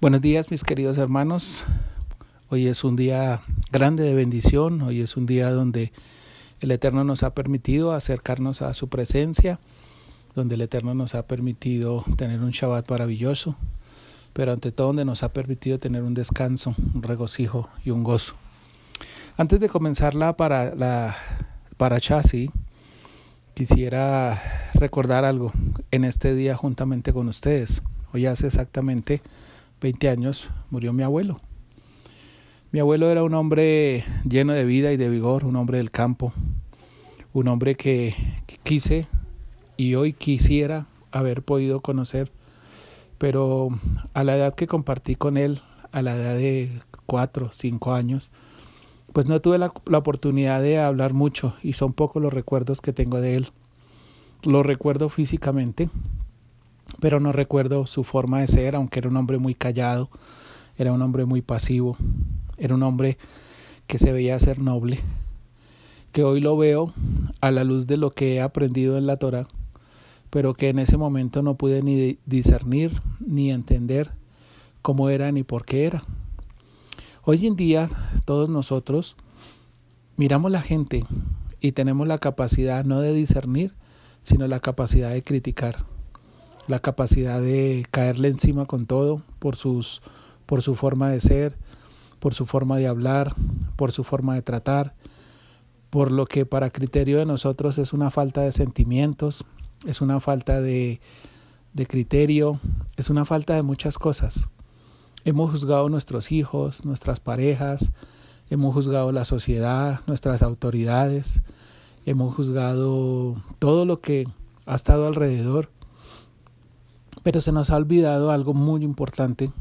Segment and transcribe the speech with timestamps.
[0.00, 1.64] Buenos días mis queridos hermanos.
[2.48, 5.92] Hoy es un día grande de bendición, hoy es un día donde
[6.62, 9.60] el Eterno nos ha permitido acercarnos a su presencia,
[10.34, 13.56] donde el Eterno nos ha permitido tener un Shabbat maravilloso,
[14.32, 18.36] pero ante todo donde nos ha permitido tener un descanso, un regocijo y un gozo.
[19.36, 21.14] Antes de comenzar la para la
[21.76, 22.50] para Chasi,
[23.52, 25.52] quisiera recordar algo
[25.90, 27.82] en este día juntamente con ustedes.
[28.14, 29.20] Hoy hace exactamente
[29.80, 31.40] 20 años murió mi abuelo.
[32.72, 36.32] Mi abuelo era un hombre lleno de vida y de vigor, un hombre del campo,
[37.32, 38.14] un hombre que
[38.62, 39.08] quise
[39.76, 42.30] y hoy quisiera haber podido conocer,
[43.18, 43.70] pero
[44.14, 46.70] a la edad que compartí con él, a la edad de
[47.06, 48.30] cuatro, cinco años,
[49.12, 53.20] pues no tuve la oportunidad de hablar mucho y son pocos los recuerdos que tengo
[53.20, 53.48] de él.
[54.44, 55.90] Lo recuerdo físicamente,
[57.00, 60.10] pero no recuerdo su forma de ser, aunque era un hombre muy callado,
[60.78, 61.96] era un hombre muy pasivo,
[62.56, 63.18] era un hombre
[63.86, 65.00] que se veía ser noble,
[66.12, 66.92] que hoy lo veo
[67.40, 69.48] a la luz de lo que he aprendido en la Torah,
[70.30, 74.12] pero que en ese momento no pude ni discernir ni entender
[74.82, 76.04] cómo era ni por qué era.
[77.22, 77.88] Hoy en día
[78.24, 79.16] todos nosotros
[80.16, 81.04] miramos la gente
[81.60, 83.74] y tenemos la capacidad no de discernir,
[84.22, 85.84] sino la capacidad de criticar,
[86.70, 90.00] la capacidad de caerle encima con todo por sus
[90.46, 91.56] por su forma de ser,
[92.18, 93.36] por su forma de hablar,
[93.76, 94.94] por su forma de tratar,
[95.90, 99.44] por lo que para criterio de nosotros es una falta de sentimientos,
[99.86, 101.00] es una falta de,
[101.72, 102.58] de criterio,
[102.96, 104.48] es una falta de muchas cosas.
[105.24, 107.92] Hemos juzgado nuestros hijos, nuestras parejas,
[108.48, 111.42] hemos juzgado la sociedad, nuestras autoridades,
[112.06, 114.26] hemos juzgado todo lo que
[114.66, 115.70] ha estado alrededor,
[117.22, 119.52] pero se nos ha olvidado algo muy importante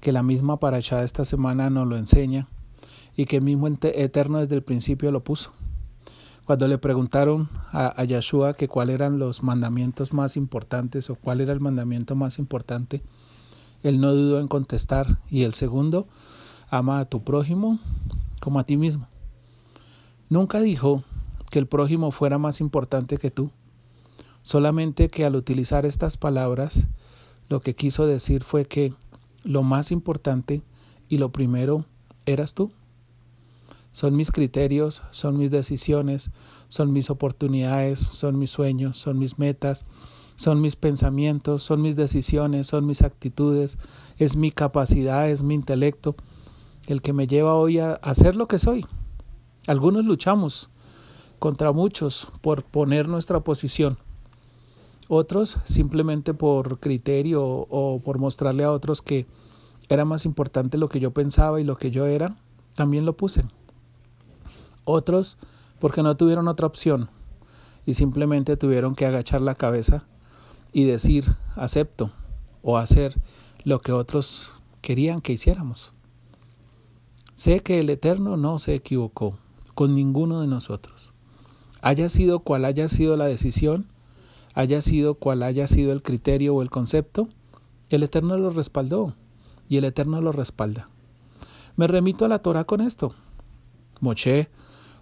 [0.00, 2.48] que la misma paracha de esta semana nos lo enseña
[3.16, 5.52] y que mismo Eterno desde el principio lo puso.
[6.44, 11.40] Cuando le preguntaron a, a Yahshua que cuáles eran los mandamientos más importantes o cuál
[11.40, 13.02] era el mandamiento más importante,
[13.82, 15.18] él no dudó en contestar.
[15.28, 16.06] Y el segundo,
[16.70, 17.78] ama a tu prójimo
[18.40, 19.08] como a ti mismo.
[20.28, 21.04] Nunca dijo
[21.50, 23.50] que el prójimo fuera más importante que tú,
[24.46, 26.86] solamente que al utilizar estas palabras,
[27.48, 28.94] lo que quiso decir fue que
[29.42, 30.62] lo más importante
[31.08, 31.84] y lo primero
[32.26, 32.70] eras tú.
[33.90, 36.30] Son mis criterios, son mis decisiones,
[36.68, 39.84] son mis oportunidades, son mis sueños, son mis metas,
[40.36, 43.78] son mis pensamientos, son mis decisiones, son mis actitudes,
[44.16, 46.14] es mi capacidad, es mi intelecto,
[46.86, 48.86] el que me lleva hoy a hacer lo que soy.
[49.66, 50.70] Algunos luchamos
[51.40, 53.98] contra muchos por poner nuestra posición,
[55.08, 59.26] otros simplemente por criterio o por mostrarle a otros que
[59.88, 62.36] era más importante lo que yo pensaba y lo que yo era,
[62.74, 63.44] también lo puse.
[64.84, 65.38] Otros
[65.78, 67.08] porque no tuvieron otra opción
[67.84, 70.04] y simplemente tuvieron que agachar la cabeza
[70.72, 72.10] y decir acepto
[72.62, 73.14] o hacer
[73.64, 74.50] lo que otros
[74.80, 75.92] querían que hiciéramos.
[77.34, 79.38] Sé que el Eterno no se equivocó
[79.74, 81.12] con ninguno de nosotros.
[81.82, 83.86] Haya sido cual haya sido la decisión,
[84.56, 87.28] haya sido cual haya sido el criterio o el concepto,
[87.90, 89.14] el Eterno lo respaldó
[89.68, 90.88] y el Eterno lo respalda.
[91.76, 93.14] Me remito a la Torah con esto.
[94.00, 94.48] Moche,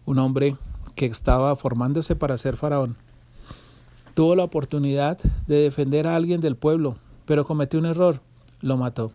[0.07, 0.57] un hombre
[0.97, 2.97] que estaba formándose para ser faraón,
[4.15, 8.23] tuvo la oportunidad de defender a alguien del pueblo, pero cometió un error,
[8.61, 9.13] lo mató.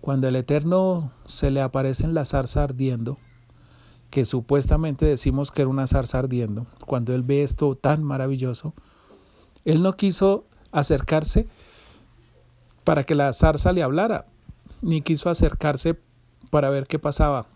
[0.00, 3.18] Cuando el Eterno se le aparece en la zarza ardiendo,
[4.10, 8.74] que supuestamente decimos que era una zarza ardiendo, cuando él ve esto tan maravilloso,
[9.66, 11.48] él no quiso acercarse
[12.84, 14.26] para que la zarza le hablara,
[14.80, 15.98] ni quiso acercarse
[16.50, 17.46] para ver qué pasaba.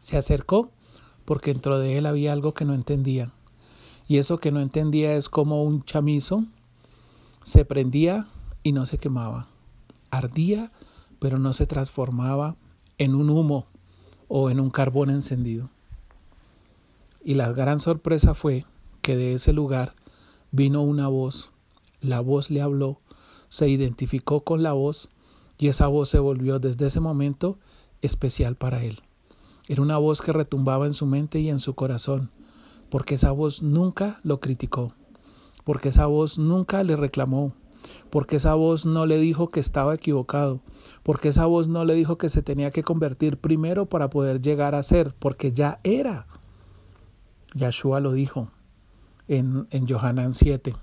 [0.00, 0.70] Se acercó
[1.24, 3.32] porque dentro de él había algo que no entendía.
[4.06, 6.44] Y eso que no entendía es como un chamizo
[7.42, 8.28] se prendía
[8.62, 9.48] y no se quemaba.
[10.10, 10.72] Ardía,
[11.18, 12.56] pero no se transformaba
[12.98, 13.66] en un humo
[14.28, 15.70] o en un carbón encendido.
[17.24, 18.66] Y la gran sorpresa fue
[19.00, 19.94] que de ese lugar
[20.50, 21.50] vino una voz.
[22.00, 23.00] La voz le habló
[23.48, 25.08] se identificó con la voz
[25.56, 27.58] y esa voz se volvió desde ese momento
[28.02, 29.00] especial para él.
[29.66, 32.30] Era una voz que retumbaba en su mente y en su corazón,
[32.90, 34.94] porque esa voz nunca lo criticó,
[35.64, 37.52] porque esa voz nunca le reclamó,
[38.10, 40.60] porque esa voz no le dijo que estaba equivocado,
[41.02, 44.74] porque esa voz no le dijo que se tenía que convertir primero para poder llegar
[44.74, 46.26] a ser, porque ya era.
[47.54, 48.50] Yahshua lo dijo
[49.28, 50.74] en, en Johanán 7.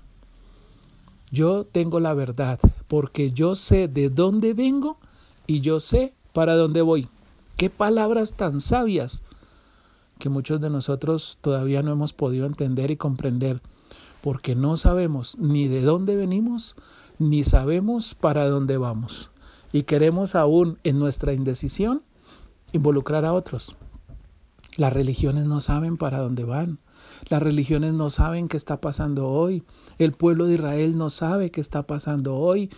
[1.30, 2.58] Yo tengo la verdad,
[2.88, 4.98] porque yo sé de dónde vengo
[5.46, 7.08] y yo sé para dónde voy.
[7.56, 9.22] Qué palabras tan sabias
[10.18, 13.60] que muchos de nosotros todavía no hemos podido entender y comprender,
[14.22, 16.76] porque no sabemos ni de dónde venimos,
[17.18, 19.30] ni sabemos para dónde vamos.
[19.72, 22.02] Y queremos aún en nuestra indecisión
[22.72, 23.76] involucrar a otros.
[24.76, 26.78] Las religiones no saben para dónde van.
[27.30, 29.62] Las religiones no saben qué está pasando hoy.
[29.98, 32.68] El pueblo de Israel no sabe qué está pasando hoy.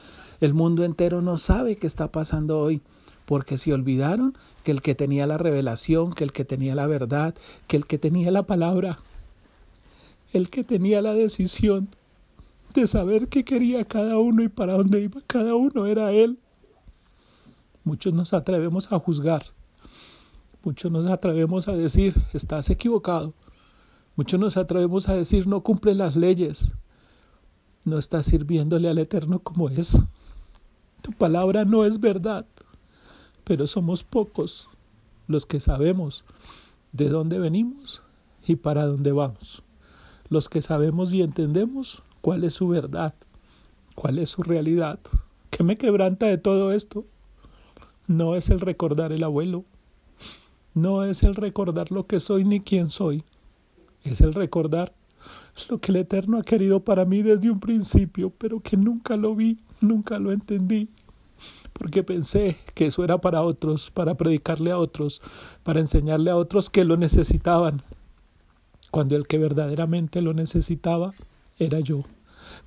[0.41, 2.83] El mundo entero no sabe qué está pasando hoy.
[3.27, 7.35] Porque se olvidaron que el que tenía la revelación, que el que tenía la verdad,
[7.67, 9.01] que el que tenía la palabra,
[10.33, 11.89] el que tenía la decisión
[12.75, 16.39] de saber qué quería cada uno y para dónde iba cada uno era Él.
[17.83, 19.58] Muchos nos atrevemos a juzgar
[20.69, 23.33] Muchos nos atrevemos a decir, estás equivocado.
[24.17, 26.75] Muchos nos atrevemos a decir, no cumple las leyes.
[27.87, 29.99] No estás sirviéndole al Eterno como es.
[31.01, 32.45] Tu palabra no es verdad.
[33.45, 34.69] Pero somos pocos
[35.27, 36.27] los que sabemos
[36.93, 38.03] de dónde venimos
[38.47, 39.63] y para dónde vamos.
[40.29, 43.15] Los que sabemos y entendemos cuál es su verdad,
[43.95, 44.99] cuál es su realidad.
[45.49, 47.07] ¿Qué me quebranta de todo esto?
[48.07, 49.65] No es el recordar el abuelo,
[50.81, 53.25] no es el recordar lo que soy ni quién soy,
[54.05, 54.93] es el recordar
[55.69, 59.35] lo que el Eterno ha querido para mí desde un principio, pero que nunca lo
[59.35, 60.89] vi, nunca lo entendí,
[61.73, 65.21] porque pensé que eso era para otros, para predicarle a otros,
[65.63, 67.83] para enseñarle a otros que lo necesitaban,
[68.91, 71.13] cuando el que verdaderamente lo necesitaba
[71.59, 72.03] era yo,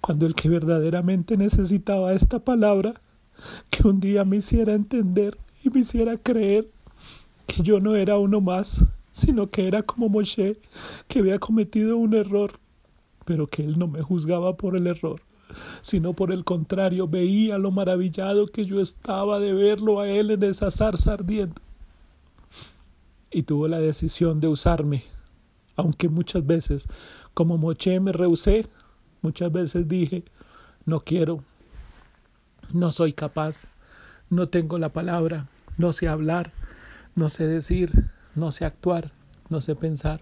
[0.02, 3.02] cuando el que verdaderamente necesitaba esta palabra,
[3.70, 6.70] que un día me hiciera entender y me hiciera creer
[7.48, 10.60] que yo no era uno más, sino que era como Moshe,
[11.08, 12.60] que había cometido un error,
[13.26, 15.22] pero que él no me juzgaba por el error,
[15.82, 20.44] sino por el contrario, veía lo maravillado que yo estaba de verlo a él en
[20.44, 21.62] esa zarza ardiente.
[23.32, 25.06] Y tuvo la decisión de usarme,
[25.76, 26.88] aunque muchas veces,
[27.34, 28.68] como Moshe me rehusé,
[29.22, 30.24] muchas veces dije,
[30.86, 31.44] no quiero,
[32.74, 33.68] no soy capaz,
[34.30, 35.48] no tengo la palabra,
[35.78, 36.52] no sé hablar,
[37.16, 39.12] no sé decir, no sé actuar,
[39.50, 40.22] no sé pensar.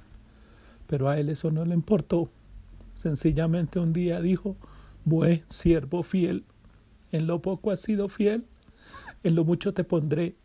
[0.87, 2.29] Pero a él eso no le importó.
[2.95, 4.57] Sencillamente un día dijo,
[5.05, 6.45] buen siervo fiel,
[7.11, 8.45] en lo poco has sido fiel,
[9.23, 10.35] en lo mucho te pondré.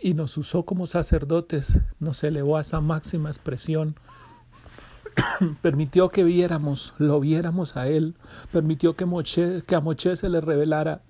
[0.00, 3.96] Y nos usó como sacerdotes, nos elevó a esa máxima expresión,
[5.62, 8.14] permitió que viéramos, lo viéramos a él,
[8.52, 9.06] permitió que,
[9.66, 11.02] que a Moche se le revelara.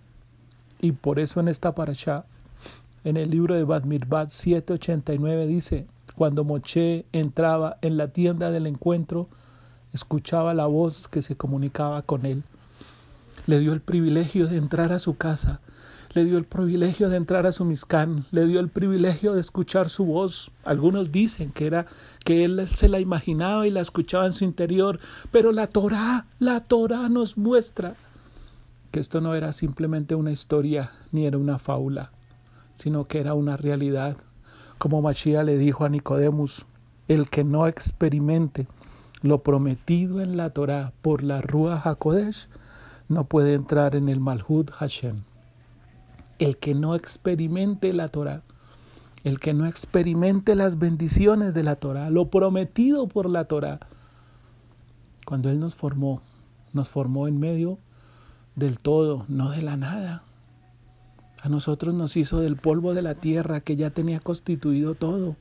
[0.80, 2.24] Y por eso en esta parasha
[3.04, 8.66] en el libro de Bad Mirbat 789 dice, cuando Moche entraba en la tienda del
[8.66, 9.28] encuentro,
[9.92, 12.42] escuchaba la voz que se comunicaba con él.
[13.46, 15.60] Le dio el privilegio de entrar a su casa,
[16.12, 19.88] le dio el privilegio de entrar a su miscán, le dio el privilegio de escuchar
[19.88, 20.50] su voz.
[20.64, 21.86] Algunos dicen que era
[22.24, 24.98] que él se la imaginaba y la escuchaba en su interior,
[25.30, 27.94] pero la Torá, la Torá nos muestra
[28.90, 32.10] que esto no era simplemente una historia ni era una fábula
[32.78, 34.16] sino que era una realidad.
[34.78, 36.64] Como Machía le dijo a Nicodemus,
[37.08, 38.68] el que no experimente
[39.20, 42.48] lo prometido en la Torah por la Rúa HaKodesh
[43.08, 45.22] no puede entrar en el Malhud Hashem.
[46.38, 48.42] El que no experimente la Torah,
[49.24, 53.80] el que no experimente las bendiciones de la Torah, lo prometido por la Torah.
[55.26, 56.22] Cuando Él nos formó,
[56.72, 57.78] nos formó en medio
[58.54, 60.22] del todo, no de la nada.
[61.40, 65.36] A nosotros nos hizo del polvo de la tierra que ya tenía constituido todo,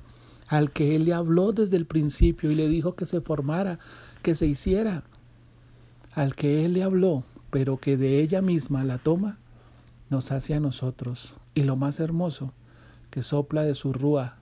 [0.47, 3.79] al que Él le habló desde el principio y le dijo que se formara,
[4.21, 5.03] que se hiciera,
[6.13, 9.39] al que Él le habló, pero que de ella misma la toma,
[10.09, 11.33] nos hace a nosotros.
[11.55, 12.53] Y lo más hermoso,
[13.09, 14.37] que sopla de su rúa,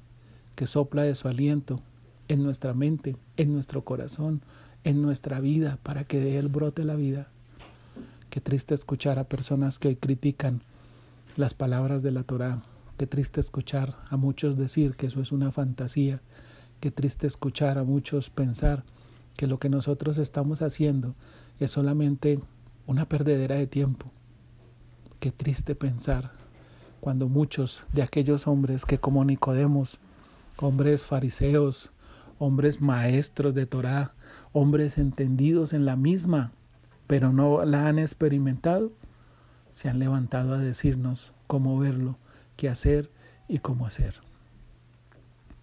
[0.55, 1.79] que sopla de su aliento
[2.27, 4.41] en nuestra mente, en nuestro corazón,
[4.83, 7.29] en nuestra vida, para que de Él brote la vida.
[8.29, 10.61] Qué triste escuchar a personas que hoy critican
[11.35, 12.61] las palabras de la Torá.
[12.97, 16.21] Qué triste escuchar a muchos decir que eso es una fantasía.
[16.79, 18.83] Qué triste escuchar a muchos pensar
[19.35, 21.13] que lo que nosotros estamos haciendo
[21.59, 22.39] es solamente
[22.87, 24.11] una perdedera de tiempo.
[25.19, 26.31] Qué triste pensar
[27.01, 29.99] cuando muchos de aquellos hombres que como Nicodemos,
[30.57, 31.91] hombres fariseos,
[32.39, 34.13] hombres maestros de Torá,
[34.53, 36.51] hombres entendidos en la misma,
[37.07, 38.91] pero no la han experimentado,
[39.75, 42.17] se han levantado a decirnos cómo verlo,
[42.55, 43.11] qué hacer
[43.49, 44.21] y cómo hacer.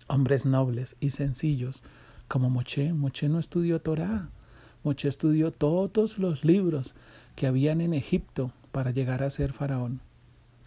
[0.07, 1.83] Hombres nobles y sencillos
[2.29, 2.93] como Moche.
[2.93, 4.29] Moche no estudió Torah.
[4.85, 6.95] Moche estudió todos los libros
[7.37, 10.03] que habían en Egipto para llegar a ser faraón.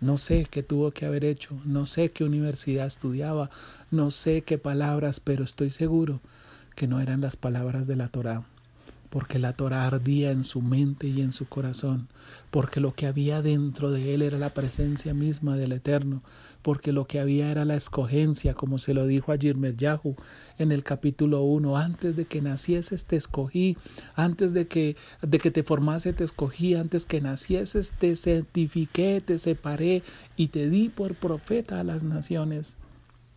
[0.01, 3.51] No sé qué tuvo que haber hecho, no sé qué universidad estudiaba,
[3.91, 6.19] no sé qué palabras, pero estoy seguro
[6.75, 8.43] que no eran las palabras de la Torá
[9.15, 12.09] porque la Torah ardía en su mente y en su corazón,
[12.51, 16.21] porque lo que había dentro de él era la presencia misma del Eterno,
[16.61, 20.17] porque lo que había era la escogencia, como se lo dijo a Yahu
[20.57, 23.77] en el capítulo 1, antes de que nacieses te escogí,
[24.15, 29.37] antes de que, de que te formase te escogí, antes que nacieses te certifiqué, te
[29.37, 30.03] separé
[30.35, 32.75] y te di por profeta a las naciones.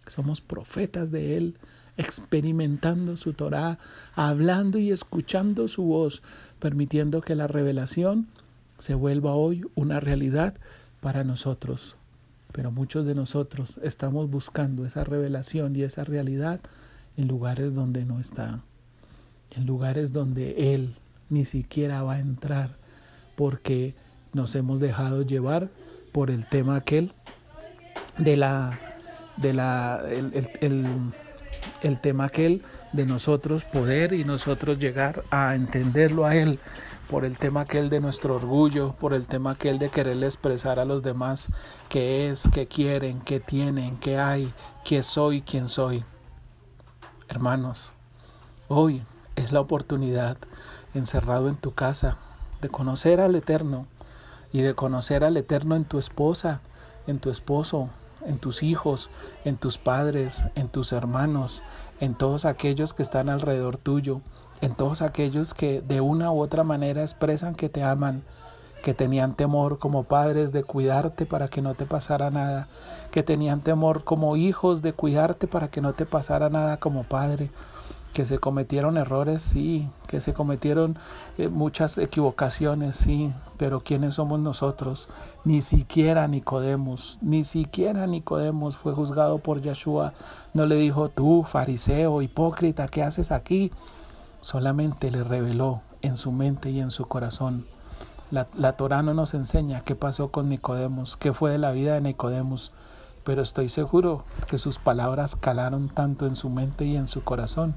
[0.09, 1.57] Somos profetas de Él,
[1.97, 3.79] experimentando su Torah,
[4.15, 6.23] hablando y escuchando su voz,
[6.59, 8.29] permitiendo que la revelación
[8.79, 10.55] se vuelva hoy una realidad
[11.01, 11.97] para nosotros.
[12.53, 16.61] Pero muchos de nosotros estamos buscando esa revelación y esa realidad
[17.17, 18.63] en lugares donde no está,
[19.51, 20.95] en lugares donde Él
[21.29, 22.77] ni siquiera va a entrar,
[23.37, 23.95] porque
[24.33, 25.69] nos hemos dejado llevar
[26.13, 27.13] por el tema aquel
[28.19, 28.88] de la
[29.41, 31.13] de la el, el
[31.83, 36.59] el tema aquel de nosotros poder y nosotros llegar a entenderlo a Él,
[37.09, 40.85] por el tema aquel de nuestro orgullo, por el tema aquel de quererle expresar a
[40.85, 41.49] los demás
[41.89, 44.53] qué es, qué quieren, qué tienen, qué hay,
[44.85, 46.05] qué soy, quién soy.
[47.29, 47.93] Hermanos,
[48.69, 49.05] hoy
[49.37, 50.37] es la oportunidad,
[50.95, 52.19] encerrado en tu casa,
[52.61, 53.87] de conocer al Eterno
[54.53, 56.61] y de conocer al Eterno en tu esposa,
[57.07, 57.89] en tu esposo,
[58.25, 59.11] en tus hijos,
[59.45, 61.63] en tus padres, en tus hermanos,
[62.01, 64.21] en todos aquellos que están alrededor tuyo,
[64.61, 68.23] en todos aquellos que de una u otra manera expresan que te aman,
[68.83, 72.69] que tenían temor como padres de cuidarte para que no te pasara nada,
[73.11, 77.51] que tenían temor como hijos de cuidarte para que no te pasara nada como padre
[78.13, 80.99] que se cometieron errores, sí, que se cometieron
[81.37, 85.09] eh, muchas equivocaciones, sí, pero ¿quiénes somos nosotros?
[85.45, 90.15] Ni siquiera Nicodemos, ni siquiera Nicodemos fue juzgado por Yeshua.
[90.55, 93.71] No le dijo, tú, fariseo, hipócrita, ¿qué haces aquí?
[94.41, 97.67] Solamente le reveló en su mente y en su corazón.
[98.31, 101.95] La, la Torah no nos enseña qué pasó con Nicodemos, qué fue de la vida
[101.95, 102.73] de Nicodemos
[103.29, 107.75] pero estoy seguro que sus palabras calaron tanto en su mente y en su corazón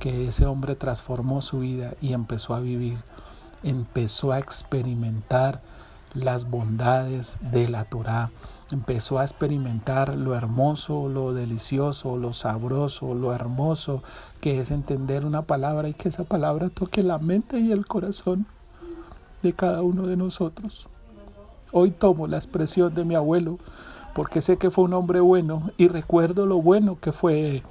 [0.00, 2.96] que ese hombre transformó su vida y empezó a vivir,
[3.62, 5.60] empezó a experimentar
[6.14, 8.30] las bondades de la Torá,
[8.70, 14.02] empezó a experimentar lo hermoso, lo delicioso, lo sabroso, lo hermoso
[14.40, 18.46] que es entender una palabra y que esa palabra toque la mente y el corazón
[19.42, 20.88] de cada uno de nosotros.
[21.72, 23.58] Hoy tomo la expresión de mi abuelo
[24.14, 27.62] porque sé que fue un hombre bueno y recuerdo lo bueno que fue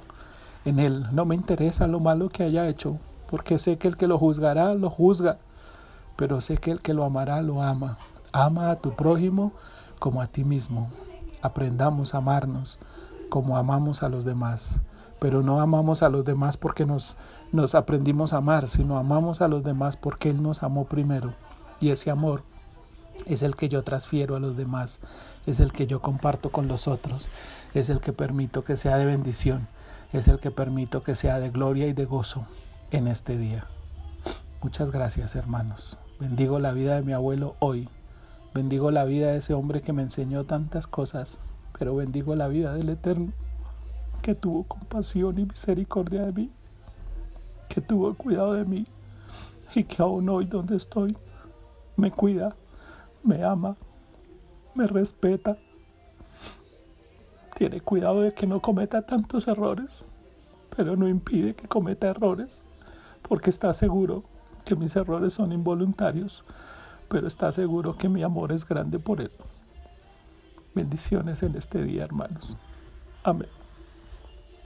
[0.64, 1.06] en él.
[1.12, 2.98] No me interesa lo malo que haya hecho,
[3.30, 5.38] porque sé que el que lo juzgará, lo juzga,
[6.16, 7.98] pero sé que el que lo amará, lo ama.
[8.32, 9.52] Ama a tu prójimo
[9.98, 10.90] como a ti mismo.
[11.42, 12.78] Aprendamos a amarnos
[13.28, 14.80] como amamos a los demás.
[15.20, 17.16] Pero no amamos a los demás porque nos,
[17.50, 21.34] nos aprendimos a amar, sino amamos a los demás porque Él nos amó primero.
[21.80, 22.44] Y ese amor
[23.26, 25.00] es el que yo transfiero a los demás,
[25.46, 27.28] es el que yo comparto con los otros,
[27.74, 29.68] es el que permito que sea de bendición,
[30.12, 32.46] es el que permito que sea de gloria y de gozo
[32.90, 33.66] en este día.
[34.62, 35.98] Muchas gracias hermanos.
[36.18, 37.88] Bendigo la vida de mi abuelo hoy.
[38.54, 41.38] Bendigo la vida de ese hombre que me enseñó tantas cosas,
[41.78, 43.32] pero bendigo la vida del Eterno,
[44.22, 46.50] que tuvo compasión y misericordia de mí,
[47.68, 48.86] que tuvo cuidado de mí
[49.74, 51.16] y que aún hoy donde estoy
[51.96, 52.56] me cuida
[53.28, 53.76] me ama,
[54.74, 55.58] me respeta,
[57.56, 60.06] tiene cuidado de que no cometa tantos errores,
[60.74, 62.64] pero no impide que cometa errores,
[63.28, 64.24] porque está seguro
[64.64, 66.42] que mis errores son involuntarios,
[67.08, 69.32] pero está seguro que mi amor es grande por él.
[70.74, 72.56] Bendiciones en este día, hermanos.
[73.24, 73.57] Amén.